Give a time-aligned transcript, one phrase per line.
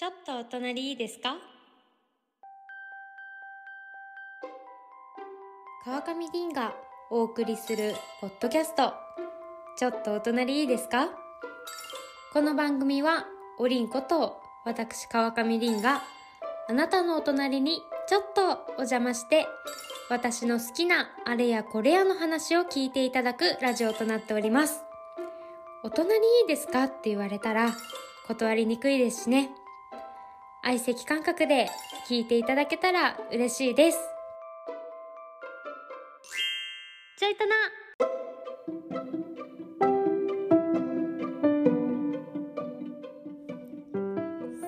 [0.00, 1.36] ちょっとお隣いいですか？
[5.84, 6.72] 川上凛が
[7.10, 8.94] お送りするポッドキャスト。
[9.76, 11.10] ちょっとお隣いいですか？
[12.32, 13.26] この番組は
[13.58, 16.00] おりんこと私川上凛が
[16.66, 19.46] あなたのお隣にちょっとお邪魔して
[20.08, 24.80] 私の好きなあれやこれやの話を聞いていただくラジオとなっております。
[25.84, 26.84] お隣いいですか？
[26.84, 27.74] って言われたら
[28.28, 29.50] 断りにくいですしね。
[30.62, 31.70] 相席感覚で
[32.08, 33.98] 聞いていただけたら嬉しいです。
[37.18, 37.56] ちょいとな。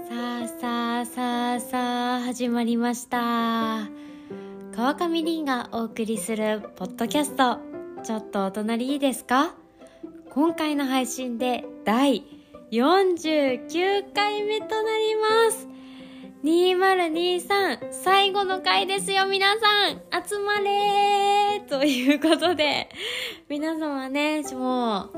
[0.09, 3.88] さあさあさあさあ始まりました。
[4.74, 7.59] 川上凛がお送りするポッドキャスト。
[8.02, 9.55] ちょっとお隣いいですか？
[10.30, 12.24] 今回の配信で第
[12.70, 15.69] 49回目となります。
[16.45, 20.25] 2023最後の回ですよ皆さん。
[20.28, 22.89] 集まれーということで
[23.48, 25.11] 皆様ねもう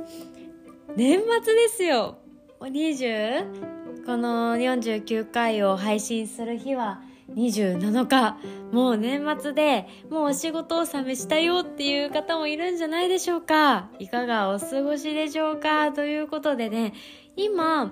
[0.96, 2.18] 年末ですよ。
[2.60, 7.00] 20この49回を配信する日は
[7.34, 8.36] 27日。
[8.70, 13.88] もう年末でもうお仕事納めしたよっていう方もいるんじゃないでしょうか。
[13.98, 15.90] いかがお過ごしでしょうか。
[15.92, 16.92] ということでね
[17.34, 17.90] 今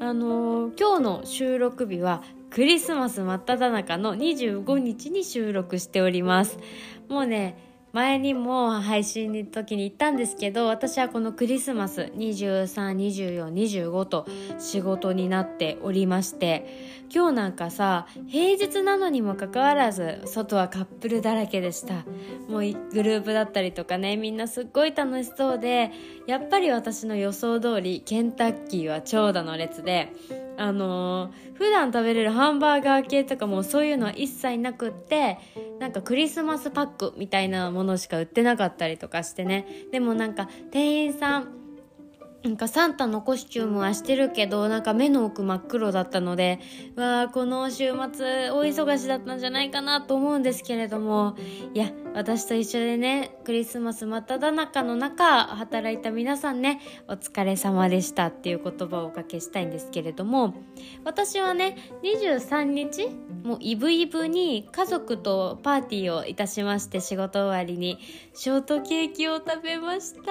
[0.00, 6.58] あのー、今日の収録日はクリスマス真っ只中の25日に収録しております。
[7.08, 7.56] もうね
[7.92, 14.26] 前にも配信の時に言ったんですけど私はこのクリスマス232425と
[14.58, 22.04] 仕事になっておりまして今日なんかさ平日なのにもかかわらず外はカップルだらけでした。
[22.48, 25.90] もうグループだったりとかねみんなすっごい楽しそうで
[26.26, 30.12] やっぱり私の予想通りケンタッキーは長蛇の列で
[30.56, 35.38] あのー、普段食べれるハンバーガー系とかもそういうのは一切なくって
[35.78, 39.66] なんかクリスマスパックみたいなものしか売ってなかったりとかしてね。
[39.90, 41.59] でもなんか店員さん
[42.42, 46.58] なんかサンタのコスチュームはしてるけどなんか目の奥真っ黒だったので
[46.96, 51.36] わあこの週末大忙しだったんじゃないかなと思うんですけれども
[51.74, 60.54] いや私と一緒でねクリスマス真っ只中の中働いた皆さんねお疲れ様でしたっていう言葉をおかけしたいんですけれども
[61.04, 63.08] 私はね23日
[63.44, 67.98] もうイブイブに家族とパーティーをいたしまして仕事終わりに
[68.32, 70.30] ショートケーキを食べました。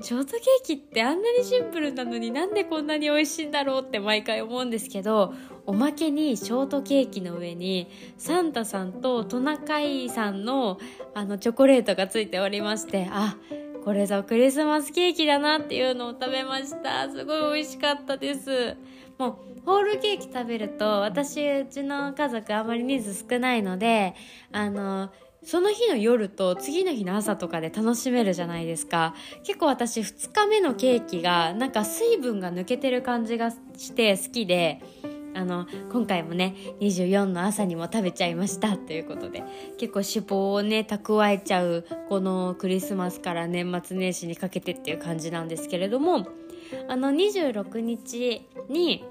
[0.00, 5.34] ショートケーキってあんなにシンプルなのになんでこんなに美味しいんだろうって毎回思うんですけど
[5.66, 10.78] おまけにショートケーキの上にサンタさんとトナカイさんの
[11.14, 13.36] あのチョコレートがついておりましてあ
[13.84, 17.10] これぞクリスマスケーキだなっていうのを食べました。
[17.10, 18.76] すごい美味しかったです。
[19.18, 24.14] もうホールケーキ食べると私うちの家族あまり人数少ないので
[24.52, 25.10] あの
[25.44, 29.14] その日の夜と次の日の朝とかで楽しめるじゃないですか。
[29.44, 34.82] 結構私2日目のケーキがなんか水分が抜けてる感じがして好きで
[35.34, 39.44] あの今回もね24の朝にも食べちゃいましたということで
[39.78, 46.26] 結構脂肪をね蓄えちゃうこのクリスマスから年末年始にかけてっていう感じなんですけれども
[46.88, 49.04] あの26日に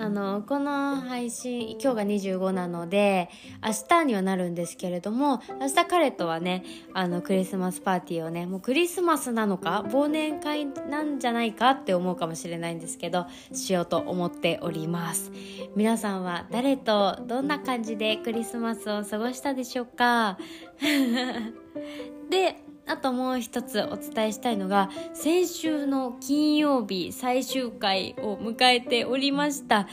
[0.00, 3.28] あのこの配信今日が25なので
[3.62, 15.30] 明日にはなるんですけれども明日彼とはねあのクリスマスパーティーをねもうクリスマスなのか忘年会なんじゃないかって思うかもしれないんですけどしようと思っております。
[15.76, 20.38] 皆さんは誰とどんな感じでクリスマスを過ごしたでしょうか？
[22.30, 22.56] で
[22.86, 29.86] あともう一つお伝えしたいのが先週の金曜日最終回を迎えておりました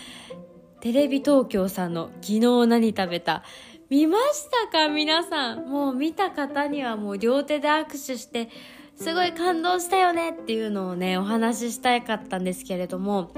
[0.79, 3.43] テレビ東京さんの「昨日何食べた」
[3.89, 4.89] 見ましたか？
[4.89, 5.69] 皆さん。
[5.69, 8.49] もう見た方にはもう両手で握手して
[8.95, 13.31] すごい感動したよねっていうのをねお話ししたかったんですけれども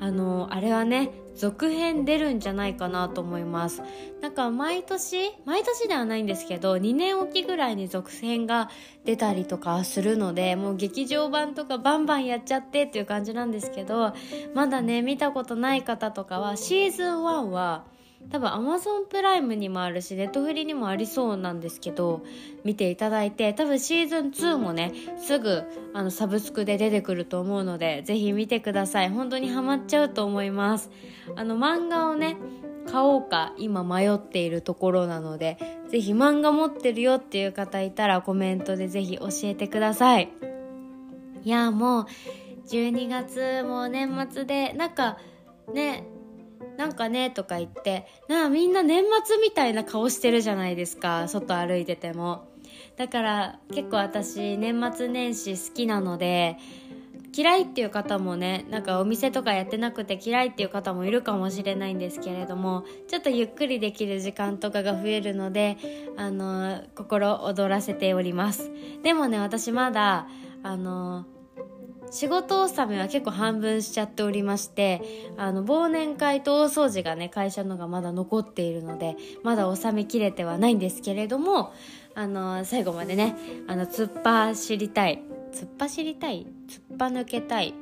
[0.00, 3.82] あのあれはね続編出るんじゃないかなと思います。
[4.20, 8.70] なんか毎年毎年ではないんですけど2年おきぐらいに続編が
[9.04, 14.14] 出たりとかするのでもう劇場版とかバンバンやっちゃってっていう感じなんですけど
[14.54, 17.84] まだね見たことない方とかはシーズン1は
[18.30, 22.22] 多分 Amazon プライムにもあるしネットフリにもありそうなんですけど
[22.64, 25.62] 見ていただいて多分シーズン2もねすぐ
[25.92, 29.10] あのサブスクで出てくると思うのでぜひ見てください。
[29.10, 30.90] 本当にハマっちゃうと思います。
[31.36, 32.36] あの漫画をね
[32.86, 35.56] 買おうか今迷っているところなので
[35.88, 40.30] ぜひ漫画持ってるよっていう方いたらコメントでぜひ教えてください。
[41.44, 42.06] いやもう
[42.68, 45.18] 12月も年末でなんか
[45.72, 46.04] ね
[46.76, 52.48] なんかねとか言ってなあみんな年末みたいな顔してるじゃないですか外歩いてても。
[52.96, 56.56] だから結構私年末年始好きなので
[57.36, 65.76] 嫌いっていう方もねなんかお店とかやってなくて嫌いっていう方もいるかもしれないんですけれどもちょっとゆっくりできる時間とかが増えるので
[66.16, 68.70] あの心躍らせております。
[69.02, 70.28] でもね私まだ
[70.62, 71.26] あの
[72.14, 75.02] 仕事納めは結構半分しちゃっておりまして
[75.36, 81.74] あの忘年会と大掃除がね会社のがまだ残っているのでまだ納めきれてはないんですけれども
[82.14, 83.34] あの最後までね
[83.66, 85.22] あの突っ走りたい
[85.52, 87.74] 突っ走りたい突っぱ抜けたい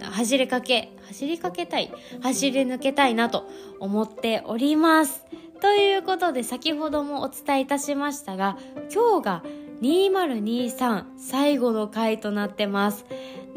[0.00, 1.92] 走りかけ走りかけたい
[2.22, 3.46] 走り抜けたいなと
[3.80, 5.26] 思っております。
[5.60, 8.56] ということで先ほどもお伝えいたしましたが
[8.94, 9.42] 今日が
[9.82, 13.04] 2023最後の回となってます。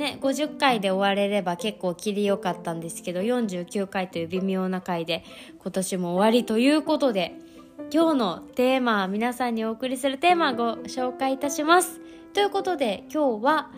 [0.01, 5.23] ね50回で終われれば結構切りよかったんですけど49回という微妙な回で
[5.59, 7.35] 今年も終わりということで
[7.93, 11.99] 今日のテーマ皆さんにお送りするテーマご紹介いたします。
[12.33, 13.71] ということで今日は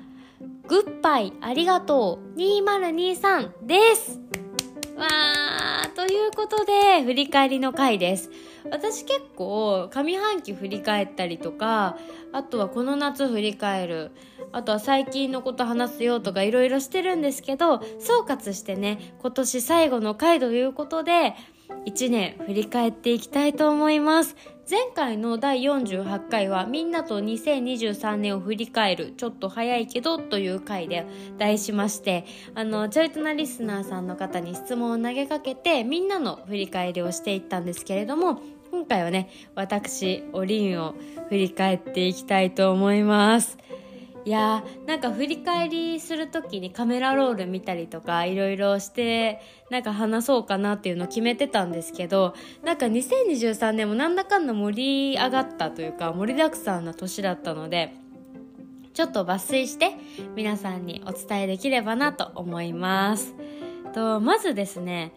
[0.67, 4.19] グッバイありがとう2023です。
[4.95, 8.29] わーということで振り返りの回です。
[8.71, 11.97] 私結構上半期振り返ったりとか
[12.31, 14.11] あとはこの夏振り返る
[14.51, 21.33] あとは最近のこと話すよとかいろいろしてるんですけど総括してね今年最後の回ということで
[21.85, 24.35] 1年振り返っていきたいと思います。
[24.69, 31.05] 前回の第48回はみんなと2023年を振り返るちょっと早いけどという回で
[31.37, 32.23] 題しまして
[32.55, 38.39] あのちょいとなリスナーさんの方に質問を投げかけてみんなの振り返りをしていったんですけれども
[38.73, 40.95] 今回はね私おりんを
[41.29, 43.59] 振り返っていきたいと思います。
[44.25, 52.33] いやーなんか振り返りする時にカメラロール見たりとかいろいろしてなんか話そうかなっていうのを決めてたんですけど
[52.63, 57.93] なんか2023年もなんだかんだ盛り上がったというか盛りだくさんな年だったので
[58.95, 59.91] ちょっと抜粋して
[60.35, 63.35] 皆さんにお伝えできればなと思います。
[63.93, 65.13] とまずですね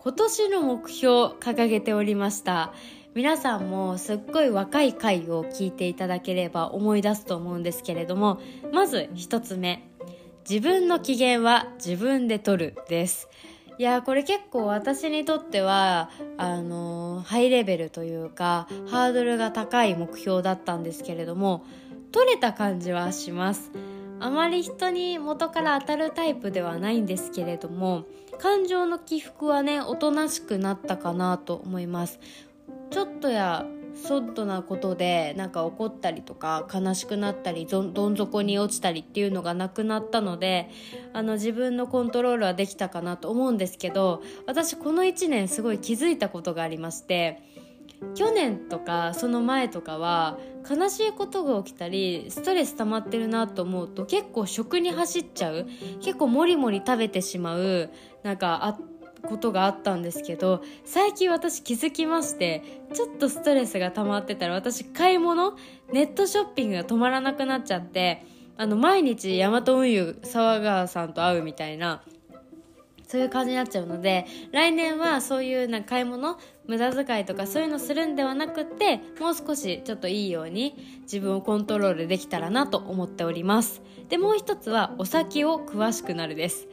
[0.00, 1.10] 今年の目標
[1.40, 2.72] 掲げておりました。
[3.14, 8.40] 皆さんもすっごい若い回を聞いていただければ思い出すと思うんですけれども
[8.72, 9.88] まず一つ目。
[10.48, 13.28] 自分の機嫌は自分で取るです。
[13.76, 21.64] いやこれ結構私にとってはあのハイレベルというかハードルが高い目標だったんですけれども
[22.12, 23.72] 取れた感じはします。
[24.20, 28.04] あまり人に元から当たるタイプではないんですけれども
[28.38, 32.20] 感情の起伏はねおとなしくなったかなと思います。
[32.90, 40.70] ちょっとやソッドなことでなんか怒ったりとか悲しくなったりどん底に落ちたりっていうのがなくなったので
[41.12, 47.42] あの自分のコントロールはできたかなと思うんですけど私この1年すごい気づいたことがありまして
[48.14, 50.38] 去年とかその前とかは
[50.68, 55.66] 悲しいことが起きたりストレス溜まってるなと思うと結構食に走っちゃう
[56.00, 57.90] 結構モリモリ食べてしまう
[58.22, 58.78] なんかあ
[59.26, 62.62] ことがあったんですけど最近私気づきまして
[62.92, 65.56] ちょっとストレスが溜まってたら私買い物
[65.92, 68.24] ネットショッピングが止まらなくなっちゃって
[68.56, 72.02] あの毎日ヤマト運輸沢川さんと会うみたいな
[73.06, 83.82] そういう感じになっちゃうので来年はそういうな買い物無駄遣いとかそういうのするんではなくってもう少しちょっといいように自分をコントロールできたらなと思っております。
[84.08, 86.68] でもう一つはお酒を詳しくなるです。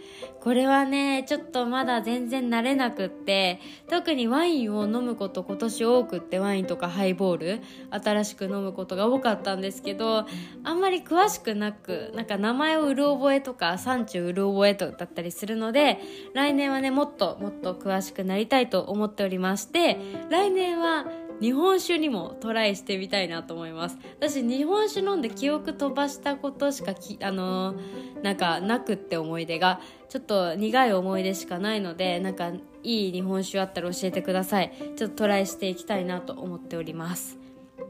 [0.46, 3.60] これはねちょっとまだ全然慣れなくって
[3.90, 10.28] 特にワインを飲むこと今年多くってワインとかハイボール新しく飲むことが多かったんですけど
[10.64, 16.00] あんまり詳しくなくなんか名前を売る覚えとか産地売る覚えとだったりするので
[16.36, 19.98] 来年はねもっともっと詳しくなりたいと思っておりましてで
[20.30, 21.06] 来年は
[21.39, 23.98] 日本酒にもトライしてみたいなと思います。
[24.20, 32.51] 私日本酒飲んで記憶飛ばしたことしかきあのー、なんかなくって思い出がちょっと苦い思い出しかないのでなんか
[32.84, 34.72] いい日本酒あったら教えてください。
[34.96, 37.38] ちょっとトライしていきたいなと思っております。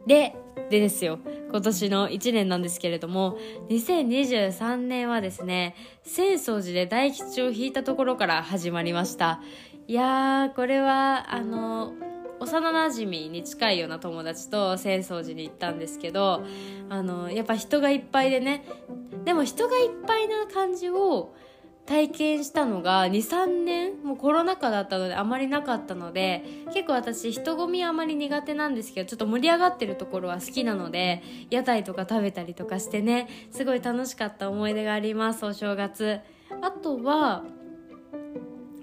[0.08, 0.36] で
[0.70, 1.20] でですよ。
[1.52, 3.38] 今年の1年なんですけれども
[3.70, 9.40] 2023年はですね浅草寺で大吉を引いたところから始まりました。
[9.88, 11.94] いやーこれはあの
[12.40, 16.44] 幼なじみに近いような友達と浅草寺に行ったんですけど
[16.90, 18.66] あのやっぱ人がいっぱいでね
[19.24, 21.36] でも人がいっぱいな感じを
[21.86, 36.22] 体験したのが23年もうコロナ禍だったのであまりなかったので結構私人混みあまり苦手なんですけどちょっと盛り上がってるところは好きなので屋台とか食べたりとかしてねすごい楽しかった思い出がありますお正月。
[36.62, 37.44] あとは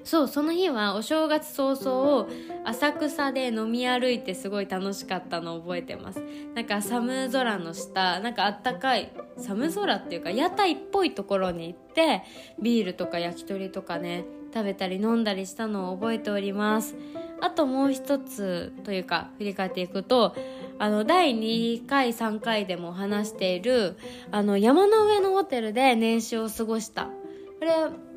[0.05, 2.29] そうその日はお正月早々を
[2.65, 6.23] 浅草で飲み歩いてすごい楽しかったのを覚えてます。
[6.55, 12.23] なんか寒空の下なんかあったかい寒空っていうか屋台っぽいところに行って
[12.61, 16.95] ビールとか焼き鳥とかね食べたり飲んだりしたのを覚えております。
[17.41, 20.37] あともう一つというか振り返っていくと
[20.79, 23.97] あの第2回3回でも話している
[24.31, 27.07] あの山の上のホテルで年始を過ごした。
[27.07, 27.73] これ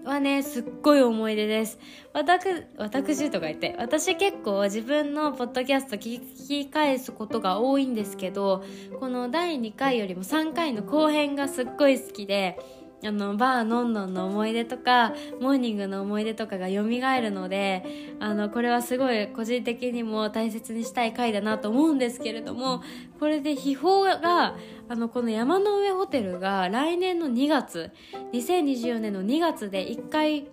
[0.06, 1.80] はねすっごい思い出です。
[2.14, 2.46] 私
[2.78, 8.64] 私とか言って私結構自分のポッドキャスト聞き返すことが多いんですけど
[9.00, 12.60] この第2回よりも3回の後編がすっごい好きで
[13.04, 17.84] あのバーのんのんの思い出とかモーニングの思い出とかが蘇るので
[18.20, 22.82] あのこれはすごい個人的にも大切にしたい回だなと思うんですけれども
[23.20, 24.56] これで秘宝が
[24.88, 27.92] あのこの山の上ホテルが来年の2月
[28.34, 30.48] 2024年の2月で1回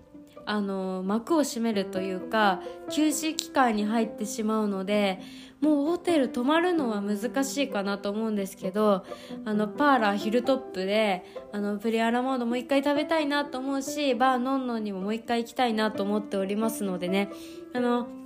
[0.44, 2.60] あの幕を閉めるというか
[2.90, 5.20] 休止期間に入ってしまうので
[5.60, 9.04] もうホテル泊まるのは難しいかなと思うんですけど
[9.44, 17.30] あのパーラーヒルトップであのプリアラモードもう一回食べたいなと思うしバーノンノンにももう一回行きたいなと思っておりますのでね。
[17.74, 18.21] あの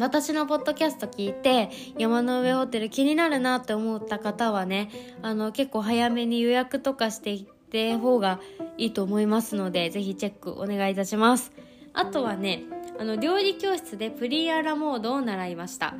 [0.00, 4.90] 私のポッドキャスト聞いて山の上ホテル気になるなって思った方はね
[5.20, 8.40] あの結構早めに予約とかしていって方が
[8.78, 11.52] いいと思いますのでぜひチェックお願いいたします。
[11.92, 12.62] あとはね
[12.98, 15.94] あの料理教室でプリアラモードを習いました。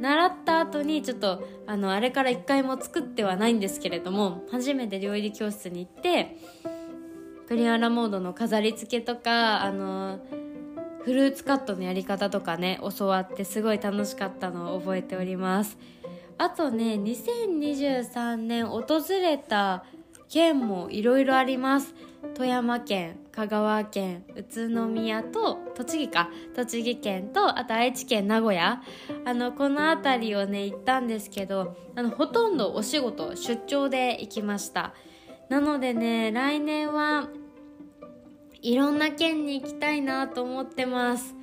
[0.00, 6.36] 習った後にちょっとあのあれから一回も作ってはないんですけれども初めて料理教室に行って
[7.48, 10.20] クリアラモードの飾り付けとかあの
[11.04, 15.78] フルーツカットのやり方とかね教わってすごい楽しかったのを覚えております。
[16.38, 19.84] あとね2023年訪れた
[20.28, 21.94] 県もいろいろあります。
[22.34, 28.82] 富山県香川県宇都宮と栃木か栃木県とあと愛知県名古屋。
[29.24, 34.94] あのこの辺りをね行ったんですけどあのほとんどお仕事出張で行きました。
[35.48, 37.28] なのでね来年は
[38.62, 41.34] いろんな県に行きたいなと思ってます。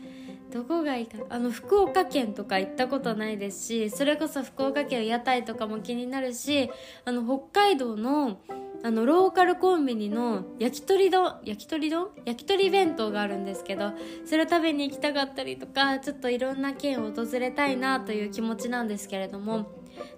[0.52, 6.72] どこがいいかあの福岡県とか行ったことないですしそれこそ福岡県屋台とかも気になるし
[7.04, 8.40] あの北海道の
[8.84, 12.10] あのローカルコンビニの焼き鳥丼焼き鳥丼？
[12.26, 13.92] 焼き鳥弁当があるんですけど
[14.26, 19.66] それを食べに行きたかったりとかちょっといろんな県を訪れたいなという気持ちなんですけれども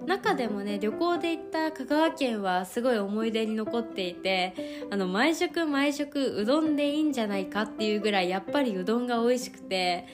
[0.05, 10.05] 中でもね旅行で行った香川県はすごい思い出に残っていてあの毎食毎食うどんでいいんじゃないかっていうぐらいやっぱりうどんが美味しくて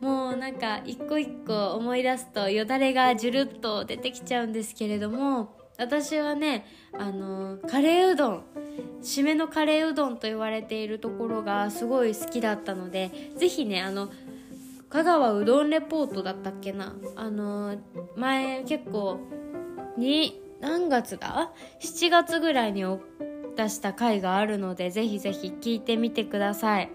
[0.00, 8.44] もうなんか一個一個思い出すとよだれがジュルッと出てきちゃうんですけれども私はねあのカレーうどん
[9.02, 14.10] 締めのカレーうどんと言われているところがすごい好きだったのでぜひねあの
[14.90, 16.96] 香川うどんレポートだったっけな？
[17.14, 17.78] あの
[18.16, 19.20] 前結構
[19.96, 22.84] に何月だ ?7 月ぐらいに
[23.56, 26.90] 出した回があるのでぜひぜひ聞いてみてください。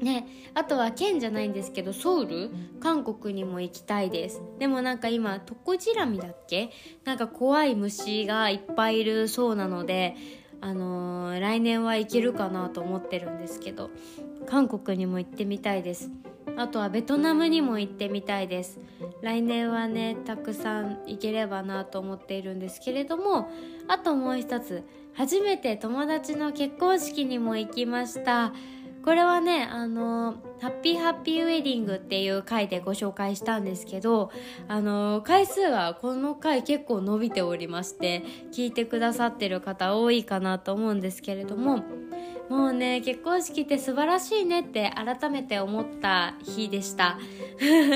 [0.00, 2.50] ね、あとは県じゃないんですけどソウル？
[2.80, 4.42] 韓国にも行きたいです。
[4.58, 6.70] でもなんか今トコジラミだっけ？
[7.04, 10.16] なんか怖い虫がいっぱいいるそうなので
[10.62, 13.90] あのー、来年は行けるかなと思ってるんですけど
[14.46, 16.10] 韓国にも行ってみたいです。
[16.56, 18.80] あとはベトナムにも行ってみたいです。
[19.22, 23.48] 来年はねたくさん行ければなと思っているんですけれども
[23.88, 24.82] あともう一つ
[25.14, 28.52] 初めて友達の結婚式にも行きました。
[29.04, 34.30] これはねあのハッピーハッピーウェディングっていう回でご紹介したんですけど
[34.66, 41.84] あの回数はこの回結構伸びておりまして聞いてくださってる方多いかなと思うんですけれども
[42.48, 47.18] もうね結婚式って素晴らしいねって改めて思った日でした。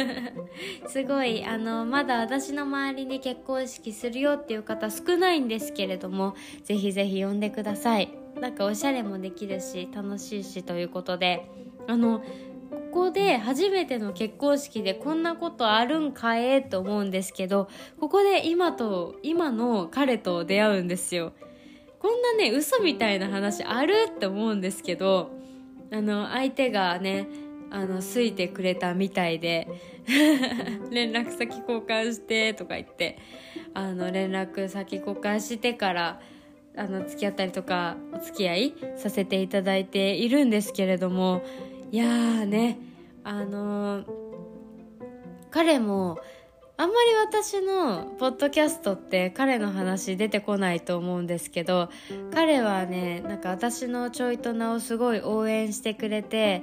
[0.88, 6.34] すごいあのまだ私の周りに結婚式するよっていう方少ないんですけれども
[6.64, 8.27] ぜひぜひ呼んでください。
[8.40, 11.48] なんかおしゃれもできるし楽しいしということで
[11.86, 12.22] あの
[12.70, 17.68] ここで初めての結婚式でこんなことあるんかえと思うんですけど
[18.00, 21.32] ここで今と今の彼と出会うんですよ。
[21.98, 25.30] こんなね嘘みたいな話あるって思うんですけど
[25.90, 27.28] あの相手がね
[27.70, 29.68] あの好いてくれたみたいで
[30.90, 33.18] 連絡先交換してとか言って
[33.74, 36.20] あの連絡先交換してから
[36.78, 41.42] あの付き合ったりとかお付き合いさせていただいているんですけれども
[41.90, 42.78] いやーね
[43.24, 44.06] あのー、
[45.50, 46.18] 彼も
[46.80, 51.90] あんまり私のポッドキャストって彼の話出てこないと思うんですけど
[52.32, 56.62] 彼はねなんか私のちょいとなをすごい応援してくれて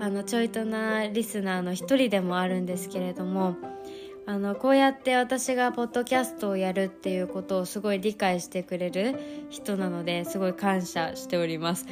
[0.00, 3.56] あのちょいとなリスナーの一人でもあるんですけれども
[4.30, 9.18] あのこうやって私がポッドキャストをやるっていうことをすごい理解してくれる
[9.50, 11.84] 人なのですごい感謝しております。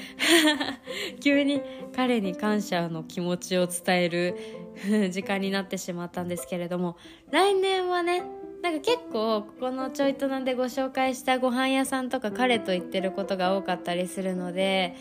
[1.20, 1.60] 急に
[1.96, 4.36] 彼に感謝の気持ちを伝える
[5.10, 6.96] 時間になってしまったんですけれども
[7.32, 8.22] 来年はね
[8.62, 14.94] なんか結構ここのちょいとなんでご紹介したご飯屋さんとか彼と言ってることが多かったりするので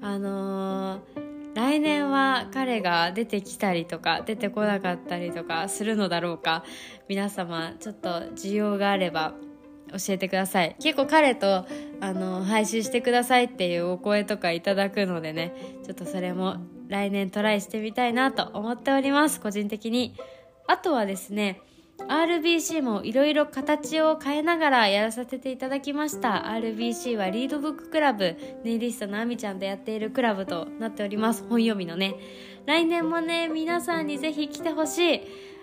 [0.00, 1.27] あのー
[1.58, 6.62] 来年は彼が出てきたりとか出てこなかったりとかするのだろうか。
[7.08, 9.34] 皆様ちょっと需要があれば
[9.90, 10.76] 教えてください。
[10.80, 11.66] 結構彼と
[12.00, 15.52] あの配信してくださいっていうお声とかいただくのでね
[15.84, 19.40] ちょっとそれも来年トライしてみたいなと思っております。
[19.40, 20.14] 個人的に。
[20.68, 21.60] あとはですね
[22.06, 26.44] RBC もいろいろ形を変えながらやらさせていただきました。
[26.46, 28.36] RBC はリードブッククラブ。
[28.64, 31.42] ネイリストのあみちゃんとやっているクラブとなっております。
[31.48, 32.14] 本読みのね。
[32.66, 35.20] 来年もね皆さんにぜひ来てほしい。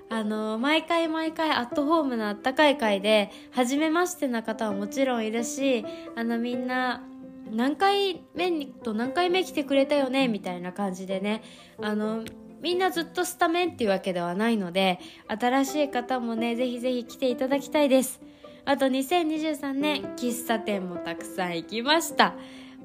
[0.10, 5.84] あの毎回毎回アットホームなあったかい会で初めましてな方はもちろんいるし
[6.16, 7.02] あのみんな
[7.50, 11.42] 何回目と何回目来てくれたよねみたいな感じでね。
[11.82, 12.24] あの
[12.62, 18.22] みんなずっとスタメンっていうわけではないので新しい方もねぜひぜひ来ていただきたいです。
[18.66, 22.34] あと2023年喫茶店もたくさん行きました。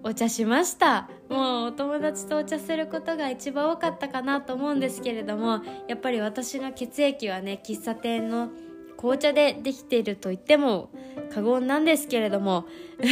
[0.03, 1.09] お茶しました。
[1.29, 8.51] もうお友達とお茶することが一番多かったかなと思うんですけれどもやっぱり私の血液はね喫茶店の
[8.97, 10.91] 紅茶でできていると言っても
[11.33, 12.67] 過言なんですけれども。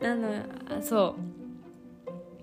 [0.00, 0.28] なの
[0.80, 1.39] そう。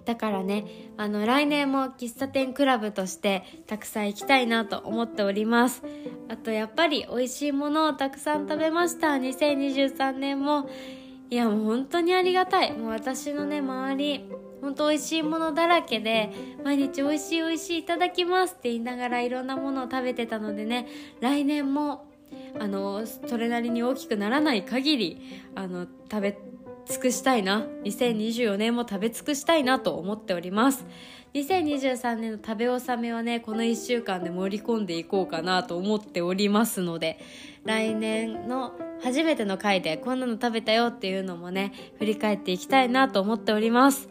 [0.08, 0.64] だからね
[0.96, 5.84] あの来年も喫茶店クラブとしてたくさん行きたいなと思っております。
[6.30, 9.10] あとやっぱり美味しいものをたくさん食べました。
[9.10, 10.70] 2023年も。
[11.30, 12.72] いやもう本当にありがたい。
[12.72, 14.26] もう私のね周り
[14.62, 16.32] 本当美味しいものだらけで
[16.64, 20.88] 毎日美味しい美味しいいただきますって言いながらいろんなものを食べてたのでね
[21.20, 22.06] 来年も
[22.58, 25.22] あのそれなりに大きくならない限り
[25.54, 26.38] あの食べ
[26.90, 27.66] 尽くしたいな。
[27.84, 30.86] 2024年も食べ尽くしたいなと思っております。
[31.34, 37.20] 2023年の食べ納めはねこの1週間で盛り込んでいこうかなと思っておりますので
[37.64, 38.74] 来年の
[39.04, 44.10] 初めての回でこんなの食べたよっていうのもね振り返っていきたいなと思っております。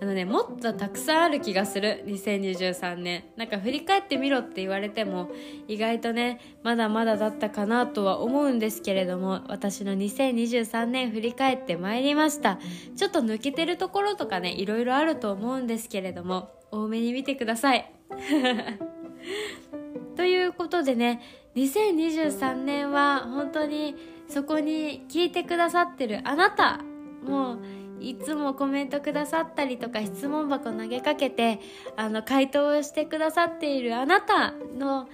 [0.00, 2.02] あのねもっとたくさんある気がする。
[2.06, 5.30] 2023年なんか振り返ってみろって言われても
[5.68, 12.58] 意外とねまだまだだったかなとは思うんですけれども私の2023年振り返ってまいりました。
[12.96, 17.90] ちょっと抜けてるところとかねいろいろあると思うんですけれども多めに見てください。
[20.16, 21.20] ということでね
[21.56, 23.96] 2023年は本当に
[24.28, 26.80] そこに聞いてくださってるあなた。
[27.24, 27.58] もう
[28.00, 31.60] いつもコメントくださったりとか質問箱投げかけて
[31.96, 35.08] あの回答をしてくださっているあなたの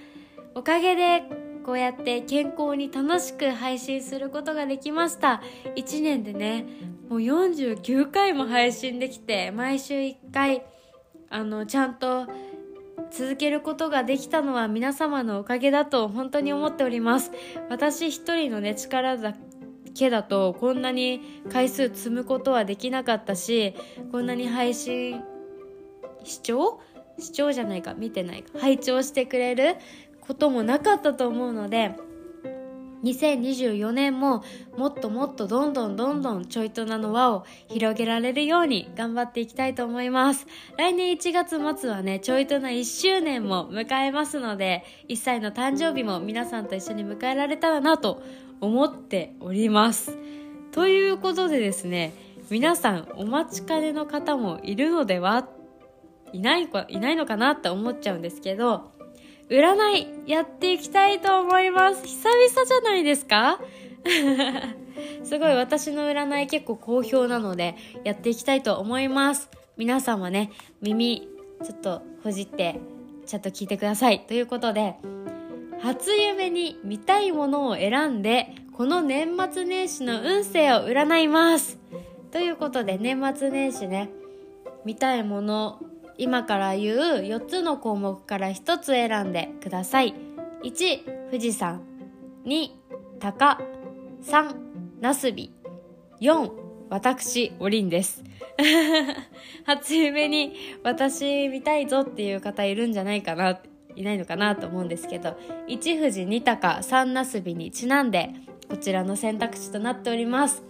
[0.54, 1.22] おかげで
[1.64, 5.42] こうやって健康に楽しく配信することができました。
[5.76, 6.66] 1年でね
[7.08, 10.64] もう49回も配信できて毎週1回
[11.28, 12.26] あのちゃんと
[13.10, 17.32] 続けることができたのは皆様のおかげだと本当に思っております。
[17.68, 19.34] 私一人のね力だ
[19.94, 23.74] けだとこんなに回数積むことはできなかったし
[24.12, 25.22] こんなに配信
[26.24, 26.80] 視聴？
[27.18, 28.58] 視聴じゃないか見てないか。
[28.58, 29.76] 拝聴してくれる
[30.20, 31.94] こともなかったと思うので
[33.02, 34.44] 2024年も
[34.76, 40.46] もっともっとどんどんどんどんちょいとなの輪を広げられるように頑張っていきたいと思います。
[40.76, 48.22] 来年1月末はねちょいとな1周年も迎えますので1歳の誕生日も皆さんと一緒に迎えられたらなと
[48.60, 50.16] 思っております。
[50.72, 52.12] ということでですね
[52.50, 55.48] 皆さんお待ちかねの方もいるのでは
[56.32, 58.92] いないいないのかなって思っちゃうんですけど
[59.48, 62.04] 占いやっていきたいと思います。
[62.06, 63.60] 久々じゃないですか？
[65.24, 69.50] すごい私の占い結構好評なのでやっていきたいと思います。
[69.76, 71.28] 皆さんもね耳
[71.64, 72.78] ちょっとほじって
[73.26, 74.20] ちゃんと聞いてください。
[74.20, 74.94] ということで
[75.82, 81.78] 初夢に見たいものを選んでこの年末年始の運勢を占います。
[82.30, 84.10] ということで年末年始ね
[84.84, 85.80] 見たいもの
[86.16, 90.14] 今から言う4つの項目から1つ選んでください。
[90.64, 91.82] 1富士山
[92.44, 92.70] 2
[93.18, 93.60] 鷹
[94.22, 94.54] 3
[95.00, 95.52] なすび。
[96.20, 96.50] 4
[96.90, 98.22] 私おりんです。
[99.64, 103.60] 初夢に私見たいぞっていう方いるんじゃないかな
[103.96, 108.30] いないのかなと思うんですけど一富士二鷹三なすびにちなんで
[108.68, 110.62] こちらの選択肢となっております。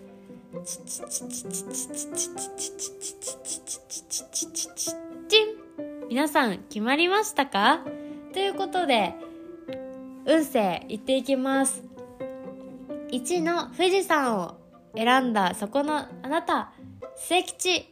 [5.28, 7.84] チン皆さん決まりましたか
[8.32, 9.14] ということで
[10.26, 11.84] 運勢いっていきます
[13.12, 14.56] 1の富士山を
[14.96, 16.72] 選んだそこのあなた
[17.16, 17.89] 末吉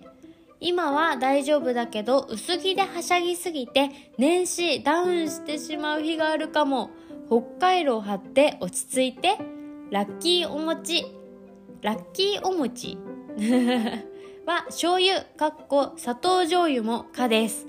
[0.60, 6.90] 今は大丈夫だけど薄着ではしゃぎすぎて年始ダウンしてしまう日があるかも。
[7.28, 9.38] 北海道張って落ち着いて
[9.90, 11.06] ラッキーお餅。
[11.82, 12.98] ラッキーお餅。
[14.46, 17.66] は醤油かっこ砂糖醤油もかです。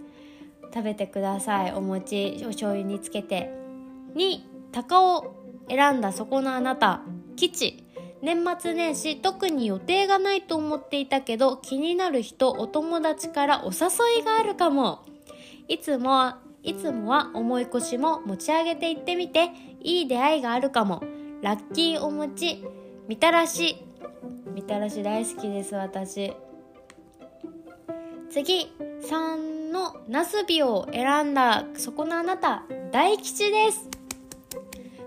[0.73, 2.37] 食べてくださいお餅。
[2.41, 3.51] お醤油につけて。
[4.15, 4.39] 2
[4.71, 5.35] 鷹を
[5.69, 7.01] 選んだそこのあなた。
[7.35, 7.83] 吉。
[8.21, 15.05] 年末年始特に予定がないと思っていたけど気になる人お友達からお誘いがあるかも。
[15.67, 19.51] いつもいつもは重い腰も持ち上げていってみて
[19.81, 21.03] いい出会いがあるかも。
[21.41, 22.65] ラッキーお餅
[23.07, 23.77] みたらし。
[24.53, 26.33] みたらし大好きです私。
[28.29, 28.71] 次
[29.09, 33.88] 3のナスビを選んだそこのあなた大吉です。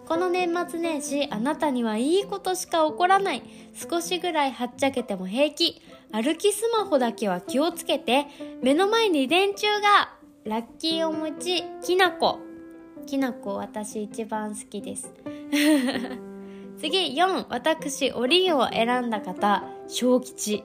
[0.06, 3.42] この年末年始あなたにはいいことしか起こらない。
[3.74, 5.80] 少しぐらいはっちゃけても平気。
[6.10, 8.26] 歩きスマホだけは気をつけて。
[8.62, 10.12] 目の前に電柱が。
[10.44, 12.40] ラッキーお餅きなこ。
[13.06, 15.12] きなこ私一番好きです。
[16.78, 19.64] 次4私オリを選んだ方。
[19.86, 20.64] 小吉。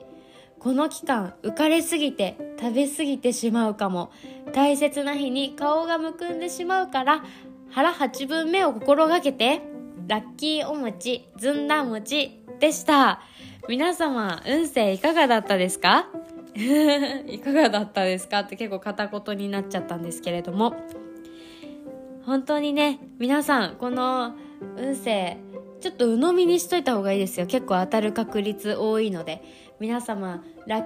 [0.59, 4.11] この期間浮かれすぎて食べ過ぎてしまうかも。
[4.53, 7.23] 大切な日に顔がむくんでしまうから
[7.71, 9.61] 腹八分目を心がけて
[10.07, 13.21] ラッキーお餅ずんだ餅でした。
[13.67, 16.07] 皆様運勢いかがだったですか？
[17.27, 20.75] いかがだったですかって結構片言になっちゃったんですけれども。
[22.25, 24.33] 本当にね皆さんこの
[24.75, 25.37] 運勢
[25.79, 27.45] ちょっと鵜呑みにしといた方がいいですよ。
[27.45, 29.43] 結構当たる確率多いので。
[29.79, 30.83] 皆様大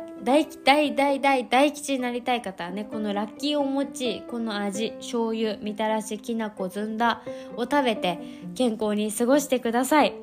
[0.64, 7.22] 大大大大吉になりたい方はねこのラッキーお餅この味醤油みたらしきなこずんだ
[7.56, 8.20] を食べて
[8.56, 10.14] 健康に過ごしてください。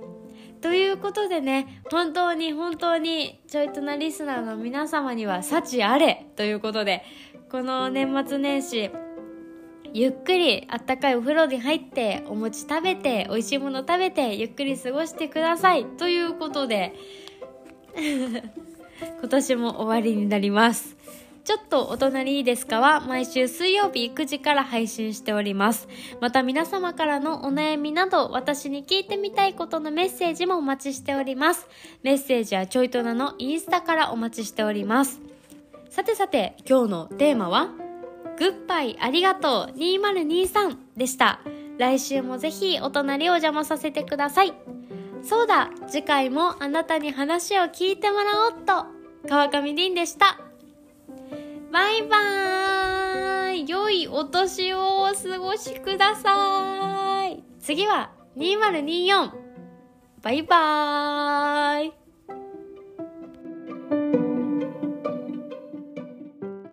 [0.61, 7.05] ということでね本当に本当にちょいとなリスナーの皆様には幸あれということで
[7.51, 8.91] この年末年始
[9.95, 15.85] ゆっくりあったかいお風呂に入ってお餅食べて美味しいもの食べてゆっくり過ごしてください。
[15.85, 16.95] ということで
[19.21, 20.97] 今年も終わりになります
[21.45, 22.79] ちょっとお隣いいですか？
[22.79, 25.89] は毎週水曜日9時から配信しております。
[26.21, 31.67] また皆様からのお悩みなど私に聞いてみたいことのメッセージもお待ちしております。
[32.03, 35.23] メッセージはちょいとなのインスタからお待ちしております。
[35.89, 37.71] さてさて今日のテーマは
[38.39, 41.41] グッバイありがとう2023でした。
[41.79, 44.53] 来週もぜひお隣をお邪魔させてください。
[45.23, 48.87] そうだ次回もあなたに話を聞いてもらおうっと。
[49.29, 50.39] 川上凛でした。
[51.71, 53.69] バイバーイ。
[53.69, 57.43] 良いお年をお過ごしください。
[57.61, 59.31] 次は2024
[60.23, 61.98] バイバーイ。